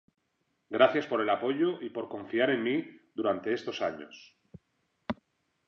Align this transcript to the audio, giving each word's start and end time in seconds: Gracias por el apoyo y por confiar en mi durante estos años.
Gracias 0.71 1.05
por 1.05 1.21
el 1.21 1.29
apoyo 1.29 1.79
y 1.79 1.91
por 1.91 2.09
confiar 2.09 2.49
en 2.49 2.63
mi 2.63 2.83
durante 3.13 3.53
estos 3.53 3.83
años. 3.83 4.35